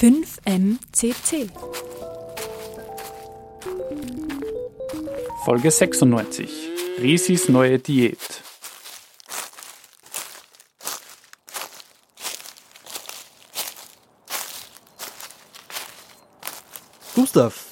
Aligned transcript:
5MCC 0.00 1.48
Folge 5.44 5.70
96 5.70 6.50
Risis 7.00 7.48
neue 7.48 7.78
Diät 7.78 8.18
Gustav, 17.14 17.64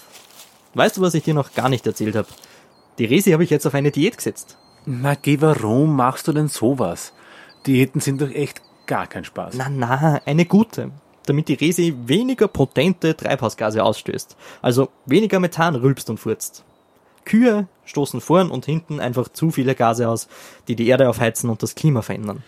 weißt 0.75 0.97
du, 0.97 1.01
was 1.01 1.15
ich 1.15 1.25
dir 1.25 1.35
noch 1.35 1.53
gar 1.55 1.69
nicht 1.69 1.87
erzählt 1.87 2.15
habe? 2.15 2.29
Die 2.99 3.05
Resi 3.05 3.33
habe 3.33 3.43
ich 3.43 3.51
jetzt 3.51 3.67
auf 3.67 3.75
eine 3.75 3.91
Diät 3.91 4.17
gesetzt. 4.17 4.57
Na 4.87 5.17
geh, 5.17 5.41
warum 5.41 5.97
machst 5.97 6.29
du 6.29 6.33
denn 6.33 6.49
sowas? 6.49 7.13
Diäten 7.67 8.01
sind 8.01 8.21
doch 8.21 8.31
echt 8.31 8.63
gar 8.87 9.09
kein 9.09 9.25
Spaß. 9.25 9.57
Na, 9.57 9.69
na, 9.69 10.21
eine 10.25 10.47
gute. 10.47 10.93
Damit 11.27 11.49
die 11.49 11.55
Resi 11.55 11.95
weniger 12.07 12.49
potente 12.49 13.17
Treibhausgase 13.17 13.83
ausstößt. 13.85 14.37
Also 14.61 14.89
weniger 15.07 15.39
Methan 15.41 15.77
rülpst 15.77 16.11
und 16.11 16.19
furzt. 16.19 16.65
Kühe 17.25 17.69
stoßen 17.85 18.21
vorn 18.21 18.51
und 18.51 18.65
hinten 18.65 19.01
einfach 19.01 19.29
zu 19.29 19.51
viele 19.51 19.75
Gase 19.75 20.09
aus, 20.09 20.29
die 20.69 20.77
die 20.77 20.89
Erde 20.89 21.09
aufheizen 21.09 21.51
und 21.51 21.63
das 21.63 21.75
Klima 21.75 22.03
verändern. 22.03 22.43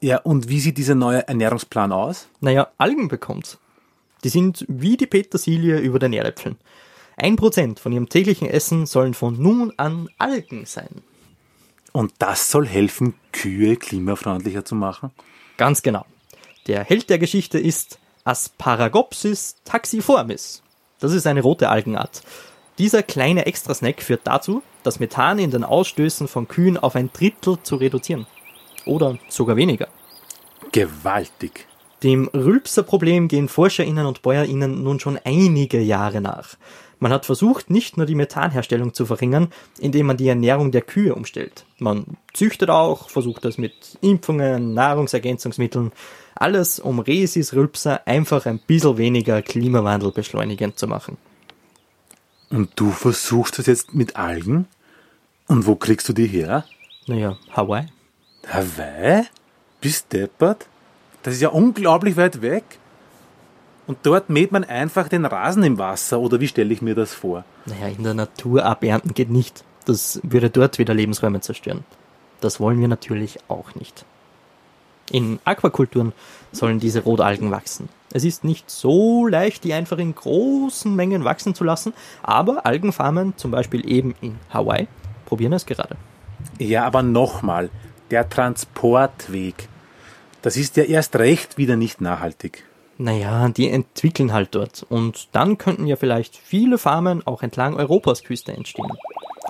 Ja, 0.00 0.18
und 0.18 0.48
wie 0.48 0.60
sieht 0.60 0.78
dieser 0.78 0.94
neue 0.94 1.26
Ernährungsplan 1.26 1.92
aus? 1.92 2.28
Naja, 2.40 2.68
Algen 2.78 3.08
bekommt's. 3.08 3.58
Die 4.24 4.28
sind 4.28 4.64
wie 4.68 4.96
die 4.96 5.06
Petersilie 5.06 5.78
über 5.78 5.98
den 5.98 6.12
Erdäpfeln. 6.12 6.56
Ein 7.16 7.36
Prozent 7.36 7.80
von 7.80 7.92
ihrem 7.92 8.08
täglichen 8.08 8.48
Essen 8.48 8.84
sollen 8.84 9.14
von 9.14 9.40
nun 9.40 9.72
an 9.78 10.08
Algen 10.18 10.66
sein. 10.66 11.02
Und 11.92 12.12
das 12.18 12.50
soll 12.50 12.66
helfen, 12.66 13.14
Kühe 13.32 13.76
klimafreundlicher 13.76 14.66
zu 14.66 14.74
machen? 14.74 15.12
Ganz 15.56 15.80
genau. 15.80 16.04
Der 16.66 16.82
Held 16.82 17.10
der 17.10 17.18
Geschichte 17.18 17.60
ist 17.60 18.00
Asparagopsis 18.24 19.56
taxiformis. 19.64 20.62
Das 20.98 21.12
ist 21.12 21.26
eine 21.26 21.42
rote 21.42 21.68
Algenart. 21.68 22.22
Dieser 22.78 23.04
kleine 23.04 23.46
Extrasnack 23.46 24.02
führt 24.02 24.22
dazu, 24.24 24.62
das 24.82 24.98
Methan 24.98 25.38
in 25.38 25.52
den 25.52 25.62
Ausstößen 25.62 26.26
von 26.26 26.48
Kühen 26.48 26.76
auf 26.76 26.96
ein 26.96 27.10
Drittel 27.12 27.58
zu 27.62 27.76
reduzieren. 27.76 28.26
Oder 28.84 29.16
sogar 29.28 29.56
weniger. 29.56 29.86
Gewaltig. 30.72 31.68
Dem 32.02 32.28
Rülpserproblem 32.34 33.28
gehen 33.28 33.48
ForscherInnen 33.48 34.04
und 34.04 34.22
BäuerInnen 34.22 34.82
nun 34.82 34.98
schon 34.98 35.18
einige 35.24 35.80
Jahre 35.80 36.20
nach. 36.20 36.56
Man 36.98 37.12
hat 37.12 37.26
versucht, 37.26 37.70
nicht 37.70 37.96
nur 37.96 38.06
die 38.06 38.14
Methanherstellung 38.14 38.92
zu 38.92 39.06
verringern, 39.06 39.52
indem 39.78 40.06
man 40.06 40.16
die 40.16 40.28
Ernährung 40.28 40.72
der 40.72 40.82
Kühe 40.82 41.14
umstellt. 41.14 41.64
Man 41.78 42.16
züchtet 42.32 42.70
auch, 42.70 43.08
versucht 43.08 43.44
das 43.44 43.56
mit 43.56 43.98
Impfungen, 44.00 44.74
Nahrungsergänzungsmitteln, 44.74 45.92
alles 46.36 46.78
um 46.78 46.98
Resis 46.98 47.54
Rülpser 47.54 48.06
einfach 48.06 48.46
ein 48.46 48.58
bisschen 48.58 48.98
weniger 48.98 49.42
Klimawandel 49.42 50.12
beschleunigend 50.12 50.78
zu 50.78 50.86
machen. 50.86 51.16
Und 52.50 52.70
du 52.76 52.90
versuchst 52.90 53.58
das 53.58 53.66
jetzt 53.66 53.94
mit 53.94 54.16
Algen? 54.16 54.66
Und 55.48 55.66
wo 55.66 55.76
kriegst 55.76 56.08
du 56.08 56.12
die 56.12 56.26
her? 56.26 56.64
Naja, 57.06 57.36
Hawaii. 57.50 57.86
Hawaii? 58.48 59.24
Bist 59.80 60.12
deppert? 60.12 60.66
Das 61.22 61.34
ist 61.34 61.42
ja 61.42 61.48
unglaublich 61.48 62.16
weit 62.16 62.42
weg. 62.42 62.64
Und 63.86 63.98
dort 64.02 64.30
mäht 64.30 64.52
man 64.52 64.64
einfach 64.64 65.08
den 65.08 65.24
Rasen 65.24 65.62
im 65.62 65.78
Wasser, 65.78 66.18
oder 66.18 66.40
wie 66.40 66.48
stelle 66.48 66.72
ich 66.72 66.82
mir 66.82 66.94
das 66.94 67.14
vor? 67.14 67.44
Naja, 67.66 67.88
in 67.88 68.02
der 68.02 68.14
Natur 68.14 68.64
abernten 68.64 69.14
geht 69.14 69.30
nicht. 69.30 69.64
Das 69.84 70.20
würde 70.24 70.50
dort 70.50 70.78
wieder 70.78 70.94
Lebensräume 70.94 71.40
zerstören. 71.40 71.84
Das 72.40 72.58
wollen 72.58 72.80
wir 72.80 72.88
natürlich 72.88 73.38
auch 73.48 73.74
nicht. 73.76 74.04
In 75.10 75.38
Aquakulturen 75.44 76.12
sollen 76.52 76.80
diese 76.80 77.04
Rotalgen 77.04 77.50
wachsen. 77.50 77.88
Es 78.12 78.24
ist 78.24 78.44
nicht 78.44 78.70
so 78.70 79.26
leicht, 79.26 79.64
die 79.64 79.72
einfach 79.72 79.98
in 79.98 80.14
großen 80.14 80.94
Mengen 80.94 81.24
wachsen 81.24 81.54
zu 81.54 81.64
lassen, 81.64 81.92
aber 82.22 82.64
Algenfarmen, 82.64 83.36
zum 83.36 83.50
Beispiel 83.50 83.88
eben 83.88 84.14
in 84.20 84.38
Hawaii, 84.50 84.88
probieren 85.26 85.52
es 85.52 85.66
gerade. 85.66 85.96
Ja, 86.58 86.84
aber 86.84 87.02
nochmal, 87.02 87.70
der 88.10 88.28
Transportweg, 88.28 89.68
das 90.42 90.56
ist 90.56 90.76
ja 90.76 90.84
erst 90.84 91.16
recht 91.16 91.58
wieder 91.58 91.76
nicht 91.76 92.00
nachhaltig. 92.00 92.64
Naja, 92.98 93.48
die 93.48 93.68
entwickeln 93.68 94.32
halt 94.32 94.54
dort. 94.54 94.86
Und 94.88 95.28
dann 95.32 95.58
könnten 95.58 95.86
ja 95.86 95.96
vielleicht 95.96 96.36
viele 96.36 96.78
Farmen 96.78 97.26
auch 97.26 97.42
entlang 97.42 97.74
Europas 97.74 98.22
Küste 98.22 98.52
entstehen. 98.52 98.90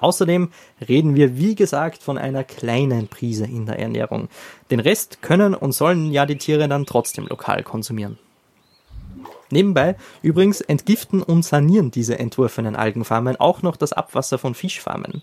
Außerdem 0.01 0.51
reden 0.89 1.15
wir, 1.15 1.37
wie 1.39 1.55
gesagt, 1.55 2.03
von 2.03 2.19
einer 2.19 2.45
kleinen 2.45 3.09
Prise 3.09 3.45
in 3.45 3.67
der 3.67 3.79
Ernährung. 3.79 4.29
Den 4.71 4.81
Rest 4.81 5.23
können 5.23 5.55
und 5.55 5.73
sollen 5.73 6.13
ja 6.13 6.27
die 6.27 6.39
Tiere 6.39 6.69
dann 6.69 6.87
trotzdem 6.87 7.27
lokal 7.27 7.63
konsumieren. 7.63 8.19
Nebenbei 9.51 9.97
übrigens 10.23 10.61
entgiften 10.61 11.23
und 11.23 11.45
sanieren 11.45 11.91
diese 11.91 12.19
entworfenen 12.19 12.75
Algenfarmen 12.75 13.37
auch 13.37 13.63
noch 13.63 13.77
das 13.77 13.93
Abwasser 13.93 14.39
von 14.39 14.55
Fischfarmen. 14.55 15.23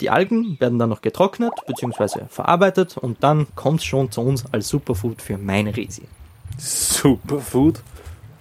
Die 0.00 0.08
Algen 0.08 0.58
werden 0.60 0.78
dann 0.78 0.88
noch 0.88 1.02
getrocknet 1.02 1.52
bzw. 1.66 2.24
verarbeitet 2.28 2.96
und 2.96 3.22
dann 3.22 3.46
kommt 3.54 3.82
schon 3.82 4.10
zu 4.10 4.22
uns 4.22 4.44
als 4.50 4.68
Superfood 4.68 5.20
für 5.20 5.36
meine 5.36 5.76
Resi. 5.76 6.02
Superfood. 6.56 7.82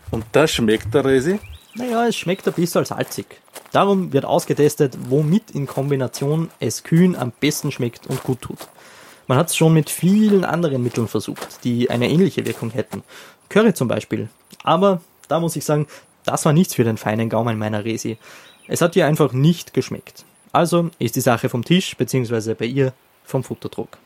Und 0.09 0.25
das 0.31 0.51
schmeckt 0.51 0.93
der 0.93 1.03
Resi? 1.03 1.39
Naja, 1.79 2.07
es 2.07 2.17
schmeckt 2.17 2.45
ein 2.45 2.53
bisschen 2.53 2.83
salzig. 2.83 3.25
Darum 3.71 4.11
wird 4.11 4.25
ausgetestet, 4.25 4.97
womit 5.07 5.51
in 5.51 5.65
Kombination 5.65 6.51
es 6.59 6.83
Kühen 6.83 7.15
am 7.15 7.31
besten 7.31 7.71
schmeckt 7.71 8.05
und 8.07 8.21
gut 8.21 8.41
tut. 8.41 8.67
Man 9.27 9.37
hat 9.37 9.47
es 9.47 9.55
schon 9.55 9.73
mit 9.73 9.89
vielen 9.89 10.43
anderen 10.43 10.83
Mitteln 10.83 11.07
versucht, 11.07 11.63
die 11.63 11.89
eine 11.89 12.09
ähnliche 12.09 12.45
Wirkung 12.45 12.71
hätten. 12.71 13.01
Curry 13.47 13.73
zum 13.73 13.87
Beispiel. 13.87 14.27
Aber 14.61 14.99
da 15.29 15.39
muss 15.39 15.55
ich 15.55 15.63
sagen, 15.63 15.87
das 16.25 16.43
war 16.43 16.51
nichts 16.51 16.75
für 16.75 16.83
den 16.83 16.97
feinen 16.97 17.29
Gaumen 17.29 17.57
meiner 17.57 17.85
Resi. 17.85 18.17
Es 18.67 18.81
hat 18.81 18.97
ihr 18.97 19.05
einfach 19.05 19.31
nicht 19.31 19.73
geschmeckt. 19.73 20.25
Also 20.51 20.89
ist 20.99 21.15
die 21.15 21.21
Sache 21.21 21.47
vom 21.47 21.63
Tisch, 21.63 21.95
beziehungsweise 21.95 22.55
bei 22.55 22.65
ihr 22.65 22.91
vom 23.23 23.45
Futterdruck. 23.45 23.97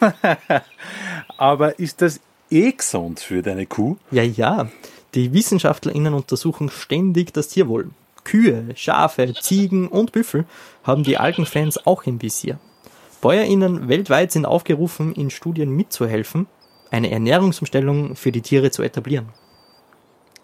Aber 1.38 1.78
ist 1.78 2.02
das 2.02 2.20
eh 2.50 2.72
gesund 2.72 3.20
für 3.20 3.40
deine 3.40 3.64
Kuh? 3.64 3.96
Ja, 4.10 4.22
ja. 4.22 4.68
Die 5.16 5.32
WissenschaftlerInnen 5.32 6.12
untersuchen 6.12 6.68
ständig 6.68 7.32
das 7.32 7.48
Tierwohl. 7.48 7.88
Kühe, 8.22 8.66
Schafe, 8.76 9.32
Ziegen 9.32 9.88
und 9.88 10.12
Büffel 10.12 10.44
haben 10.84 11.04
die 11.04 11.16
Algenfans 11.16 11.86
auch 11.86 12.04
im 12.04 12.20
Visier. 12.20 12.58
BäuerInnen 13.22 13.88
weltweit 13.88 14.30
sind 14.30 14.44
aufgerufen, 14.44 15.14
in 15.14 15.30
Studien 15.30 15.70
mitzuhelfen, 15.70 16.46
eine 16.90 17.10
Ernährungsumstellung 17.10 18.14
für 18.14 18.30
die 18.30 18.42
Tiere 18.42 18.70
zu 18.70 18.82
etablieren. 18.82 19.30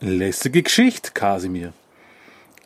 Lässige 0.00 0.62
Geschichte, 0.62 1.10
Kasimir. 1.12 1.74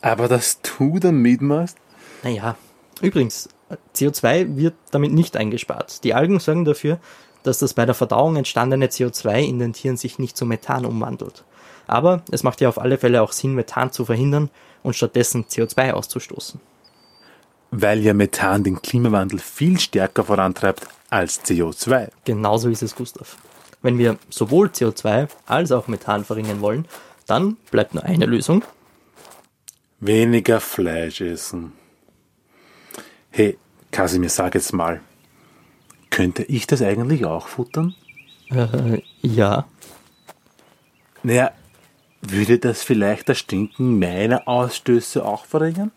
Aber 0.01 0.29
dass 0.29 0.61
du 0.61 1.01
da 1.01 1.11
mitmachst? 1.11 1.77
Naja, 2.23 2.57
übrigens, 3.03 3.49
CO2 3.97 4.57
wird 4.57 4.75
damit 4.93 5.13
nicht 5.13 5.37
eingespart. 5.37 6.05
Die 6.05 6.15
Algen 6.15 6.39
sorgen 6.39 6.65
dafür, 6.65 7.01
dass 7.47 7.59
das 7.59 7.75
bei 7.75 7.87
der 7.87 7.95
Verdauung 7.95 8.37
entstandene 8.37 8.87
CO2 8.87 9.41
in 9.41 9.59
den 9.59 9.73
Tieren 9.73 9.97
sich 9.97 10.19
nicht 10.19 10.37
zu 10.37 10.47
Methan 10.47 10.85
umwandelt. 10.85 11.45
Aber 11.87 12.23
es 12.31 12.43
macht 12.43 12.61
ja 12.61 12.69
auf 12.69 12.81
alle 12.81 12.99
Fälle 12.99 13.23
auch 13.23 13.33
Sinn, 13.33 13.55
Methan 13.55 13.93
zu 13.93 14.05
verhindern 14.05 14.51
und 14.83 14.97
stattdessen 14.97 15.45
CO2 15.45 15.93
auszustoßen. 15.93 16.61
Weil 17.71 18.01
ja 18.01 18.15
Methan 18.15 18.65
den 18.65 18.83
Klimawandel 18.83 19.39
viel 19.39 19.79
stärker 19.79 20.25
vorantreibt 20.25 20.87
als 21.11 21.45
CO2. 21.45 22.09
Genauso 22.25 22.69
ist 22.69 22.83
es, 22.83 22.95
Gustav. 22.95 23.37
Wenn 23.83 23.99
wir 23.99 24.19
sowohl 24.31 24.69
CO2 24.69 25.29
als 25.47 25.71
auch 25.71 25.87
Methan 25.87 26.25
verringern 26.25 26.61
wollen, 26.61 26.87
dann 27.27 27.57
bleibt 27.71 27.95
nur 27.95 28.05
eine 28.05 28.27
Lösung. 28.27 28.63
Weniger 30.01 30.61
Fleisch 30.61 31.21
essen. 31.21 31.73
Hey, 33.31 33.59
Kasimir, 33.91 34.31
sag 34.31 34.55
jetzt 34.55 34.73
mal, 34.73 35.01
könnte 36.17 36.45
ich 36.45 36.67
das 36.67 36.81
eigentlich 36.81 37.27
auch 37.27 37.47
futtern? 37.47 37.95
Äh, 38.49 39.03
ja. 39.21 39.67
Naja, 41.23 41.51
würde 42.23 42.59
das 42.59 42.83
vielleicht 42.83 43.29
das 43.29 43.41
Stinken 43.41 43.99
meiner 43.99 44.49
Ausstöße 44.49 45.23
auch 45.23 45.45
verringern? 45.45 45.93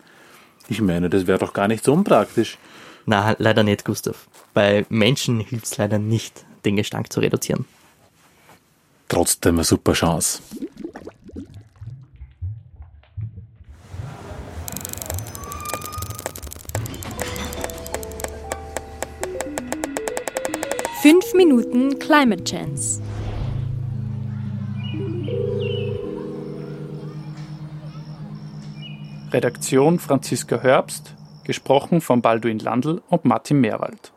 Ich 0.68 0.82
meine, 0.82 1.08
das 1.08 1.26
wäre 1.26 1.38
doch 1.38 1.54
gar 1.54 1.68
nicht 1.68 1.82
so 1.82 1.94
unpraktisch. 1.94 2.58
Na, 3.06 3.34
leider 3.38 3.62
nicht, 3.62 3.86
Gustav. 3.86 4.28
Bei 4.52 4.84
Menschen 4.90 5.40
hilft 5.40 5.64
es 5.64 5.78
leider 5.78 5.98
nicht, 5.98 6.44
den 6.66 6.76
Gestank 6.76 7.10
zu 7.10 7.20
reduzieren. 7.20 7.64
Trotzdem 9.08 9.54
eine 9.54 9.64
super 9.64 9.94
Chance. 9.94 10.42
Fünf 21.02 21.32
Minuten 21.32 21.98
Climate 21.98 22.44
Chance. 22.44 23.00
Redaktion 29.32 29.98
Franziska 29.98 30.60
Herbst, 30.60 31.14
gesprochen 31.44 32.02
von 32.02 32.20
Balduin 32.20 32.58
Landl 32.58 33.00
und 33.08 33.24
Martin 33.24 33.62
Meerwald. 33.62 34.12